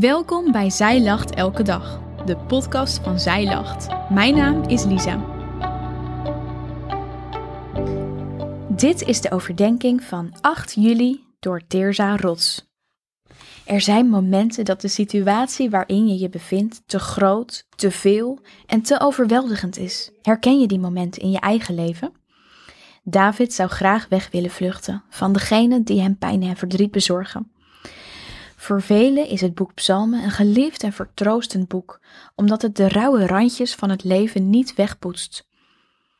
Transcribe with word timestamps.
Welkom 0.00 0.52
bij 0.52 0.70
Zij 0.70 1.02
Lacht 1.02 1.34
Elke 1.34 1.62
Dag, 1.62 2.00
de 2.26 2.36
podcast 2.36 2.98
van 2.98 3.20
Zij 3.20 3.44
Lacht. 3.44 3.86
Mijn 4.10 4.34
naam 4.34 4.62
is 4.62 4.84
Lisa. 4.84 5.24
Dit 8.68 9.02
is 9.02 9.20
de 9.20 9.30
overdenking 9.30 10.02
van 10.02 10.34
8 10.40 10.74
juli 10.74 11.24
door 11.40 11.66
Teerza 11.66 12.16
Rots. 12.16 12.66
Er 13.64 13.80
zijn 13.80 14.08
momenten 14.08 14.64
dat 14.64 14.80
de 14.80 14.88
situatie 14.88 15.70
waarin 15.70 16.08
je 16.08 16.18
je 16.18 16.28
bevindt 16.28 16.82
te 16.86 16.98
groot, 16.98 17.66
te 17.76 17.90
veel 17.90 18.38
en 18.66 18.82
te 18.82 19.00
overweldigend 19.00 19.78
is. 19.78 20.10
Herken 20.22 20.60
je 20.60 20.66
die 20.66 20.80
momenten 20.80 21.22
in 21.22 21.30
je 21.30 21.40
eigen 21.40 21.74
leven? 21.74 22.12
David 23.02 23.52
zou 23.52 23.68
graag 23.68 24.08
weg 24.08 24.30
willen 24.30 24.50
vluchten 24.50 25.02
van 25.08 25.32
degene 25.32 25.82
die 25.82 26.00
hem 26.00 26.18
pijn 26.18 26.42
en 26.42 26.56
verdriet 26.56 26.90
bezorgen. 26.90 27.52
Voor 28.64 28.82
velen 28.82 29.28
is 29.28 29.40
het 29.40 29.54
boek 29.54 29.74
Psalmen 29.74 30.22
een 30.22 30.30
geliefd 30.30 30.82
en 30.82 30.92
vertroostend 30.92 31.68
boek, 31.68 32.00
omdat 32.34 32.62
het 32.62 32.76
de 32.76 32.88
rauwe 32.88 33.26
randjes 33.26 33.74
van 33.74 33.90
het 33.90 34.04
leven 34.04 34.50
niet 34.50 34.74
wegpoetst. 34.74 35.46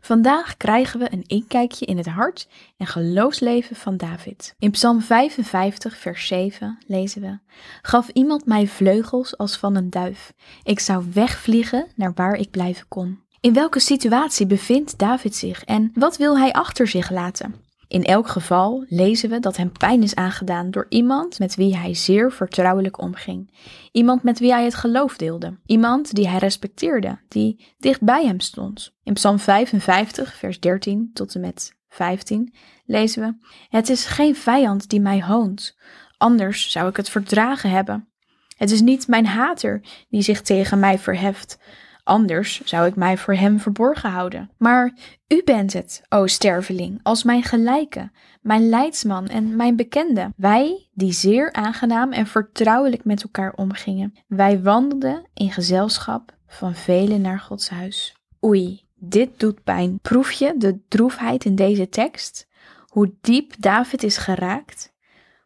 Vandaag 0.00 0.56
krijgen 0.56 1.00
we 1.00 1.12
een 1.12 1.24
inkijkje 1.26 1.86
in 1.86 1.96
het 1.96 2.06
hart 2.06 2.48
en 2.76 2.86
geloofsleven 2.86 3.76
van 3.76 3.96
David. 3.96 4.54
In 4.58 4.70
Psalm 4.70 5.00
55, 5.00 5.96
vers 5.96 6.26
7 6.26 6.78
lezen 6.86 7.20
we: 7.20 7.38
Gaf 7.82 8.08
iemand 8.08 8.46
mij 8.46 8.66
vleugels 8.66 9.38
als 9.38 9.56
van 9.56 9.74
een 9.76 9.90
duif. 9.90 10.32
Ik 10.62 10.80
zou 10.80 11.04
wegvliegen 11.12 11.86
naar 11.94 12.12
waar 12.14 12.34
ik 12.34 12.50
blijven 12.50 12.88
kon. 12.88 13.20
In 13.40 13.52
welke 13.52 13.80
situatie 13.80 14.46
bevindt 14.46 14.98
David 14.98 15.34
zich 15.34 15.64
en 15.64 15.90
wat 15.94 16.16
wil 16.16 16.38
hij 16.38 16.52
achter 16.52 16.88
zich 16.88 17.10
laten? 17.10 17.65
In 17.88 18.04
elk 18.04 18.28
geval 18.28 18.84
lezen 18.88 19.30
we 19.30 19.40
dat 19.40 19.56
hem 19.56 19.72
pijn 19.72 20.02
is 20.02 20.14
aangedaan 20.14 20.70
door 20.70 20.86
iemand 20.88 21.38
met 21.38 21.54
wie 21.54 21.76
hij 21.76 21.94
zeer 21.94 22.32
vertrouwelijk 22.32 23.00
omging. 23.00 23.50
Iemand 23.92 24.22
met 24.22 24.38
wie 24.38 24.52
hij 24.52 24.64
het 24.64 24.74
geloof 24.74 25.16
deelde. 25.16 25.58
Iemand 25.66 26.14
die 26.14 26.28
hij 26.28 26.38
respecteerde, 26.38 27.18
die 27.28 27.74
dicht 27.78 28.02
bij 28.02 28.26
hem 28.26 28.40
stond. 28.40 28.94
In 29.02 29.12
Psalm 29.12 29.38
55, 29.38 30.34
vers 30.34 30.60
13 30.60 31.10
tot 31.12 31.34
en 31.34 31.40
met 31.40 31.76
15 31.88 32.54
lezen 32.84 33.22
we: 33.22 33.48
Het 33.68 33.88
is 33.88 34.06
geen 34.06 34.36
vijand 34.36 34.88
die 34.88 35.00
mij 35.00 35.22
hoont, 35.22 35.76
anders 36.16 36.70
zou 36.70 36.88
ik 36.88 36.96
het 36.96 37.08
verdragen 37.08 37.70
hebben. 37.70 38.08
Het 38.56 38.70
is 38.70 38.80
niet 38.80 39.08
mijn 39.08 39.26
hater 39.26 39.80
die 40.08 40.22
zich 40.22 40.42
tegen 40.42 40.78
mij 40.78 40.98
verheft, 40.98 41.58
Anders 42.06 42.60
zou 42.64 42.86
ik 42.86 42.96
mij 42.96 43.18
voor 43.18 43.34
hem 43.34 43.60
verborgen 43.60 44.10
houden. 44.10 44.50
Maar 44.58 44.94
u 45.28 45.42
bent 45.44 45.72
het, 45.72 46.02
o 46.08 46.26
sterveling, 46.26 47.00
als 47.02 47.22
mijn 47.22 47.42
gelijke, 47.42 48.10
mijn 48.40 48.68
leidsman 48.68 49.26
en 49.26 49.56
mijn 49.56 49.76
bekende. 49.76 50.32
Wij, 50.36 50.88
die 50.92 51.12
zeer 51.12 51.52
aangenaam 51.52 52.12
en 52.12 52.26
vertrouwelijk 52.26 53.04
met 53.04 53.22
elkaar 53.22 53.52
omgingen. 53.56 54.14
Wij 54.26 54.62
wandelden 54.62 55.26
in 55.34 55.50
gezelschap 55.50 56.36
van 56.46 56.74
velen 56.74 57.20
naar 57.20 57.40
Gods 57.40 57.68
huis. 57.68 58.16
Oei, 58.44 58.84
dit 58.94 59.40
doet 59.40 59.64
pijn. 59.64 59.98
Proef 60.02 60.32
je 60.32 60.54
de 60.56 60.80
droefheid 60.88 61.44
in 61.44 61.54
deze 61.54 61.88
tekst? 61.88 62.48
Hoe 62.86 63.14
diep 63.20 63.54
David 63.58 64.02
is 64.02 64.16
geraakt? 64.16 64.94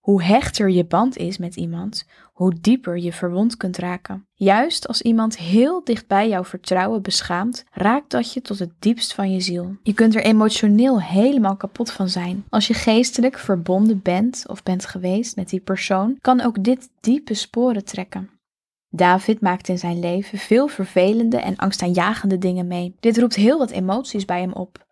Hoe 0.00 0.22
hechter 0.22 0.70
je 0.70 0.84
band 0.84 1.16
is 1.16 1.38
met 1.38 1.56
iemand, 1.56 2.06
hoe 2.42 2.54
dieper 2.60 2.98
je 2.98 3.12
verwond 3.12 3.56
kunt 3.56 3.76
raken. 3.76 4.26
Juist 4.34 4.88
als 4.88 5.02
iemand 5.02 5.38
heel 5.38 5.84
dichtbij 5.84 6.28
jouw 6.28 6.44
vertrouwen 6.44 7.02
beschaamt, 7.02 7.64
raakt 7.70 8.10
dat 8.10 8.32
je 8.32 8.42
tot 8.42 8.58
het 8.58 8.70
diepst 8.78 9.14
van 9.14 9.32
je 9.32 9.40
ziel. 9.40 9.76
Je 9.82 9.92
kunt 9.92 10.14
er 10.14 10.22
emotioneel 10.22 11.02
helemaal 11.02 11.56
kapot 11.56 11.92
van 11.92 12.08
zijn. 12.08 12.44
Als 12.48 12.66
je 12.66 12.74
geestelijk 12.74 13.38
verbonden 13.38 14.02
bent 14.02 14.44
of 14.46 14.62
bent 14.62 14.86
geweest 14.86 15.36
met 15.36 15.48
die 15.48 15.60
persoon, 15.60 16.16
kan 16.20 16.40
ook 16.40 16.64
dit 16.64 16.88
diepe 17.00 17.34
sporen 17.34 17.84
trekken. 17.84 18.30
David 18.88 19.40
maakt 19.40 19.68
in 19.68 19.78
zijn 19.78 20.00
leven 20.00 20.38
veel 20.38 20.68
vervelende 20.68 21.36
en 21.36 21.56
angstaanjagende 21.56 22.38
dingen 22.38 22.66
mee. 22.66 22.96
Dit 23.00 23.18
roept 23.18 23.34
heel 23.34 23.58
wat 23.58 23.70
emoties 23.70 24.24
bij 24.24 24.40
hem 24.40 24.52
op. 24.52 24.86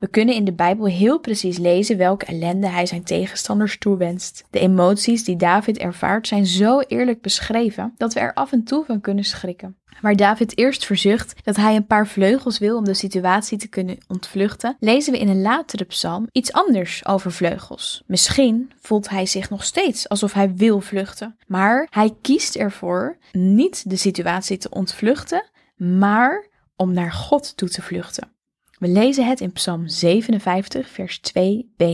We 0.00 0.08
kunnen 0.08 0.34
in 0.34 0.44
de 0.44 0.52
Bijbel 0.52 0.86
heel 0.86 1.18
precies 1.18 1.58
lezen 1.58 1.96
welke 1.96 2.24
ellende 2.24 2.68
hij 2.68 2.86
zijn 2.86 3.02
tegenstanders 3.02 3.78
toewenst. 3.78 4.44
De 4.50 4.58
emoties 4.58 5.24
die 5.24 5.36
David 5.36 5.78
ervaart 5.78 6.26
zijn 6.26 6.46
zo 6.46 6.80
eerlijk 6.80 7.20
beschreven 7.20 7.94
dat 7.96 8.12
we 8.12 8.20
er 8.20 8.34
af 8.34 8.52
en 8.52 8.64
toe 8.64 8.84
van 8.84 9.00
kunnen 9.00 9.24
schrikken. 9.24 9.76
Waar 10.00 10.16
David 10.16 10.58
eerst 10.58 10.84
verzucht 10.84 11.44
dat 11.44 11.56
hij 11.56 11.76
een 11.76 11.86
paar 11.86 12.06
vleugels 12.06 12.58
wil 12.58 12.76
om 12.76 12.84
de 12.84 12.94
situatie 12.94 13.58
te 13.58 13.68
kunnen 13.68 13.98
ontvluchten, 14.08 14.76
lezen 14.78 15.12
we 15.12 15.18
in 15.18 15.28
een 15.28 15.42
latere 15.42 15.84
psalm 15.84 16.28
iets 16.32 16.52
anders 16.52 17.06
over 17.06 17.32
vleugels. 17.32 18.02
Misschien 18.06 18.72
voelt 18.80 19.08
hij 19.08 19.26
zich 19.26 19.50
nog 19.50 19.64
steeds 19.64 20.08
alsof 20.08 20.32
hij 20.32 20.54
wil 20.54 20.80
vluchten, 20.80 21.36
maar 21.46 21.86
hij 21.90 22.14
kiest 22.20 22.56
ervoor 22.56 23.16
niet 23.32 23.90
de 23.90 23.96
situatie 23.96 24.58
te 24.58 24.70
ontvluchten, 24.70 25.44
maar 25.76 26.46
om 26.76 26.92
naar 26.92 27.12
God 27.12 27.56
toe 27.56 27.68
te 27.68 27.82
vluchten. 27.82 28.38
We 28.80 28.88
lezen 28.88 29.26
het 29.26 29.40
in 29.40 29.52
Psalm 29.52 29.88
57, 29.88 30.88
vers 30.88 31.20
2b. 31.20 31.84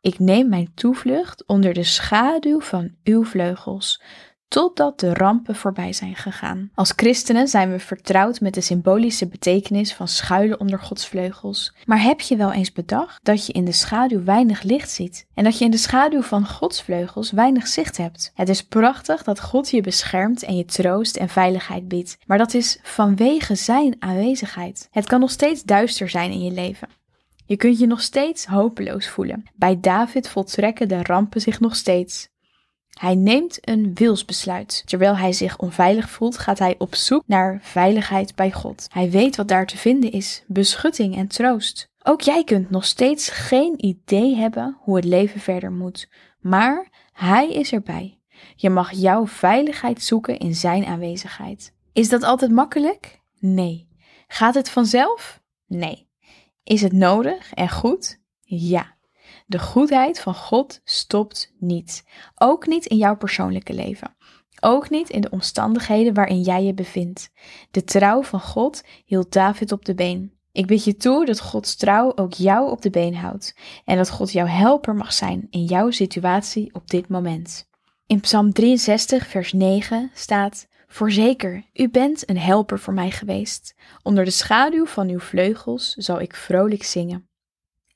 Ik 0.00 0.18
neem 0.18 0.48
mijn 0.48 0.74
toevlucht 0.74 1.46
onder 1.46 1.74
de 1.74 1.84
schaduw 1.84 2.60
van 2.60 2.94
uw 3.04 3.24
vleugels, 3.24 4.02
totdat 4.48 5.00
de 5.00 5.14
rampen 5.14 5.54
voorbij 5.54 5.92
zijn 5.92 6.14
gegaan. 6.14 6.70
Als 6.74 6.92
christenen 6.96 7.48
zijn 7.48 7.70
we 7.70 7.78
vertrouwd 7.78 8.40
met 8.40 8.54
de 8.54 8.60
symbolische 8.60 9.28
betekenis 9.28 9.94
van 9.94 10.08
schuilen 10.08 10.60
onder 10.60 10.78
Gods 10.78 11.08
vleugels. 11.08 11.74
Maar 11.84 12.02
heb 12.02 12.20
je 12.20 12.36
wel 12.36 12.52
eens 12.52 12.72
bedacht 12.72 13.24
dat 13.24 13.46
je 13.46 13.52
in 13.52 13.64
de 13.64 13.72
schaduw 13.72 14.24
weinig 14.24 14.62
licht 14.62 14.90
ziet 14.90 15.26
en 15.34 15.44
dat 15.44 15.58
je 15.58 15.64
in 15.64 15.70
de 15.70 15.76
schaduw 15.76 16.22
van 16.22 16.46
Gods 16.46 16.82
vleugels 16.82 17.30
weinig 17.30 17.66
zicht 17.66 17.96
hebt? 17.96 18.30
Het 18.34 18.48
is 18.48 18.64
prachtig 18.64 19.22
dat 19.22 19.40
God 19.40 19.70
je 19.70 19.80
beschermt 19.80 20.42
en 20.42 20.56
je 20.56 20.64
troost 20.64 21.16
en 21.16 21.28
veiligheid 21.28 21.88
biedt, 21.88 22.18
maar 22.26 22.38
dat 22.38 22.54
is 22.54 22.78
vanwege 22.82 23.54
zijn 23.54 23.96
aanwezigheid. 23.98 24.88
Het 24.90 25.06
kan 25.06 25.20
nog 25.20 25.30
steeds 25.30 25.62
duister 25.62 26.08
zijn 26.08 26.30
in 26.30 26.42
je 26.42 26.52
leven. 26.52 26.88
Je 27.46 27.56
kunt 27.56 27.78
je 27.78 27.86
nog 27.86 28.00
steeds 28.00 28.46
hopeloos 28.46 29.08
voelen. 29.08 29.44
Bij 29.54 29.80
David 29.80 30.28
voltrekken 30.28 30.88
de 30.88 31.02
rampen 31.02 31.40
zich 31.40 31.60
nog 31.60 31.76
steeds. 31.76 32.28
Hij 33.00 33.14
neemt 33.14 33.68
een 33.68 33.94
wilsbesluit. 33.94 34.82
Terwijl 34.86 35.16
hij 35.16 35.32
zich 35.32 35.58
onveilig 35.58 36.10
voelt, 36.10 36.38
gaat 36.38 36.58
hij 36.58 36.74
op 36.78 36.94
zoek 36.94 37.22
naar 37.26 37.58
veiligheid 37.62 38.34
bij 38.34 38.52
God. 38.52 38.86
Hij 38.92 39.10
weet 39.10 39.36
wat 39.36 39.48
daar 39.48 39.66
te 39.66 39.76
vinden 39.76 40.12
is: 40.12 40.44
beschutting 40.46 41.16
en 41.16 41.26
troost. 41.26 41.90
Ook 42.02 42.20
jij 42.20 42.44
kunt 42.44 42.70
nog 42.70 42.84
steeds 42.84 43.28
geen 43.28 43.84
idee 43.84 44.36
hebben 44.36 44.76
hoe 44.80 44.96
het 44.96 45.04
leven 45.04 45.40
verder 45.40 45.72
moet, 45.72 46.08
maar 46.40 46.88
hij 47.12 47.52
is 47.52 47.72
erbij. 47.72 48.20
Je 48.54 48.70
mag 48.70 48.92
jouw 48.92 49.26
veiligheid 49.26 50.02
zoeken 50.02 50.38
in 50.38 50.54
zijn 50.54 50.84
aanwezigheid. 50.84 51.72
Is 51.92 52.08
dat 52.08 52.22
altijd 52.22 52.50
makkelijk? 52.50 53.20
Nee. 53.38 53.88
Gaat 54.26 54.54
het 54.54 54.70
vanzelf? 54.70 55.40
Nee. 55.66 56.08
Is 56.62 56.82
het 56.82 56.92
nodig 56.92 57.52
en 57.54 57.70
goed? 57.70 58.20
Ja. 58.40 58.95
De 59.46 59.58
goedheid 59.58 60.20
van 60.20 60.34
God 60.34 60.80
stopt 60.84 61.54
niet. 61.58 62.04
Ook 62.34 62.66
niet 62.66 62.86
in 62.86 62.96
jouw 62.96 63.16
persoonlijke 63.16 63.72
leven. 63.72 64.16
Ook 64.60 64.90
niet 64.90 65.10
in 65.10 65.20
de 65.20 65.30
omstandigheden 65.30 66.14
waarin 66.14 66.40
jij 66.40 66.64
je 66.64 66.74
bevindt. 66.74 67.30
De 67.70 67.84
trouw 67.84 68.22
van 68.22 68.40
God 68.40 68.82
hield 69.04 69.32
David 69.32 69.72
op 69.72 69.84
de 69.84 69.94
been. 69.94 70.32
Ik 70.52 70.66
bid 70.66 70.84
je 70.84 70.96
toe 70.96 71.24
dat 71.24 71.40
Gods 71.40 71.76
trouw 71.76 72.12
ook 72.16 72.32
jou 72.32 72.70
op 72.70 72.82
de 72.82 72.90
been 72.90 73.14
houdt 73.14 73.56
en 73.84 73.96
dat 73.96 74.10
God 74.10 74.32
jouw 74.32 74.46
helper 74.46 74.94
mag 74.94 75.12
zijn 75.12 75.46
in 75.50 75.64
jouw 75.64 75.90
situatie 75.90 76.74
op 76.74 76.88
dit 76.90 77.08
moment. 77.08 77.68
In 78.06 78.20
Psalm 78.20 78.52
63, 78.52 79.26
vers 79.26 79.52
9 79.52 80.10
staat: 80.14 80.68
Voorzeker, 80.86 81.64
u 81.72 81.88
bent 81.88 82.30
een 82.30 82.38
helper 82.38 82.78
voor 82.78 82.94
mij 82.94 83.10
geweest. 83.10 83.74
Onder 84.02 84.24
de 84.24 84.30
schaduw 84.30 84.86
van 84.86 85.08
uw 85.08 85.18
vleugels 85.18 85.92
zal 85.92 86.20
ik 86.20 86.34
vrolijk 86.34 86.82
zingen. 86.82 87.28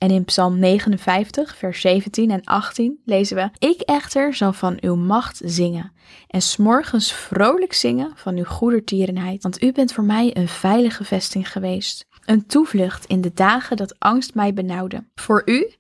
En 0.01 0.11
in 0.11 0.25
Psalm 0.25 0.59
59, 0.59 1.57
vers 1.57 1.81
17 1.81 2.31
en 2.31 2.45
18 2.45 3.01
lezen 3.05 3.37
we: 3.37 3.51
Ik 3.59 3.81
echter 3.81 4.35
zal 4.35 4.53
van 4.53 4.79
uw 4.81 4.97
macht 4.97 5.41
zingen 5.45 5.93
en 6.29 6.43
smorgens 6.43 7.13
vrolijk 7.13 7.73
zingen 7.73 8.13
van 8.15 8.37
uw 8.37 8.45
goedertierenheid, 8.45 9.43
want 9.43 9.63
u 9.63 9.73
bent 9.73 9.93
voor 9.93 10.05
mij 10.05 10.37
een 10.37 10.49
veilige 10.49 11.05
vesting 11.05 11.53
geweest, 11.53 12.07
een 12.25 12.47
toevlucht 12.47 13.07
in 13.07 13.21
de 13.21 13.33
dagen 13.35 13.77
dat 13.77 13.99
angst 13.99 14.35
mij 14.35 14.55
benauwde. 14.55 15.05
Voor 15.15 15.43
u, 15.45 15.73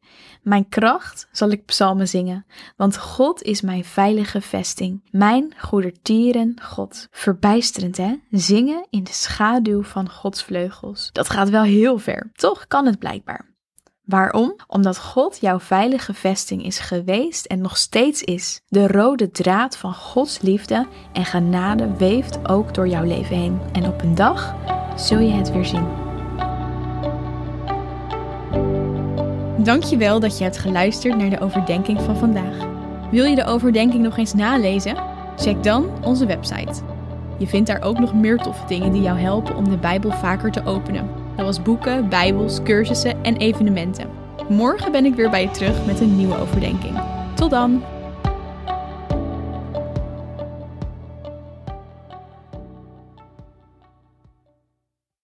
mijn 0.43 0.69
kracht, 0.69 1.29
zal 1.33 1.51
ik 1.51 1.65
psalmen 1.65 2.09
zingen, 2.09 2.47
want 2.77 2.99
God 2.99 3.43
is 3.43 3.61
mijn 3.61 3.85
veilige 3.85 4.41
vesting, 4.41 5.09
mijn 5.11 5.55
goedertieren 5.59 6.61
God. 6.63 7.09
Verbijsterend 7.11 7.97
hè? 7.97 8.15
Zingen 8.31 8.87
in 8.91 9.05
de 9.05 9.13
schaduw 9.13 9.83
van 9.83 10.11
Gods 10.11 10.43
vleugels. 10.43 11.09
Dat 11.13 11.31
gaat 11.31 11.51
wel 11.51 11.63
heel 11.63 11.99
ver. 11.99 12.31
Toch 12.33 12.67
kan 12.67 12.87
het 12.87 12.99
blijkbaar. 12.99 13.50
Waarom? 14.11 14.57
Omdat 14.67 14.99
God 14.99 15.39
jouw 15.41 15.61
veilige 15.61 16.15
vesting 16.15 16.65
is 16.65 16.79
geweest 16.79 17.47
en 17.47 17.61
nog 17.61 17.77
steeds 17.77 18.23
is. 18.23 18.61
De 18.69 18.87
rode 18.87 19.31
draad 19.31 19.77
van 19.77 19.95
Gods 19.95 20.41
liefde 20.41 20.87
en 21.13 21.25
genade 21.25 21.97
weeft 21.97 22.49
ook 22.49 22.75
door 22.75 22.89
jouw 22.89 23.05
leven 23.05 23.37
heen. 23.37 23.61
En 23.73 23.87
op 23.87 24.03
een 24.03 24.15
dag 24.15 24.55
zul 24.97 25.19
je 25.19 25.33
het 25.33 25.53
weer 25.53 25.65
zien. 25.65 25.87
Dankjewel 29.65 30.21
dat 30.21 30.39
je 30.39 30.45
hebt 30.45 30.59
geluisterd 30.59 31.17
naar 31.17 31.31
de 31.31 31.41
overdenking 31.41 32.01
van 32.01 32.17
vandaag. 32.17 32.57
Wil 33.11 33.25
je 33.25 33.35
de 33.35 33.45
overdenking 33.45 34.03
nog 34.03 34.17
eens 34.17 34.35
nalezen? 34.35 34.97
Check 35.37 35.63
dan 35.63 35.91
onze 36.03 36.27
website. 36.27 36.83
Je 37.39 37.47
vindt 37.47 37.67
daar 37.67 37.83
ook 37.83 37.99
nog 37.99 38.15
meer 38.15 38.37
toffe 38.37 38.67
dingen 38.67 38.93
die 38.93 39.03
jou 39.03 39.19
helpen 39.19 39.57
om 39.57 39.69
de 39.69 39.79
Bijbel 39.79 40.11
vaker 40.11 40.51
te 40.51 40.65
openen. 40.65 41.11
Zoals 41.41 41.63
boeken, 41.63 42.09
bijbels, 42.09 42.63
cursussen 42.63 43.25
en 43.25 43.37
evenementen. 43.37 44.09
Morgen 44.49 44.93
ben 44.93 45.05
ik 45.05 45.15
weer 45.15 45.31
bij 45.31 45.43
je 45.43 45.51
terug 45.51 45.87
met 45.87 46.01
een 46.01 46.17
nieuwe 46.17 46.37
overdenking. 46.37 47.01
Tot 47.35 47.51
dan! 47.51 47.83